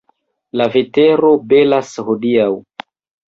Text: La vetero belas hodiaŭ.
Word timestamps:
La 0.59 0.65
vetero 0.75 1.29
belas 1.53 1.93
hodiaŭ. 2.07 2.49